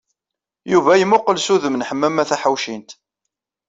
[0.71, 2.89] Yuba yemmuqqel s udem n Ḥemmama Taḥawcint.